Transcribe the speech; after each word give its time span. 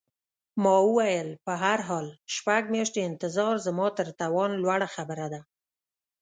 ما 0.63 0.75
وویل: 0.87 1.29
په 1.45 1.53
هر 1.63 1.79
حال، 1.87 2.07
شپږ 2.35 2.61
میاشتې 2.75 3.01
انتظار 3.09 3.55
زما 3.67 3.87
تر 3.97 4.07
توان 4.19 4.51
لوړه 4.63 4.87
خبره 4.95 5.27
ده. 5.33 5.41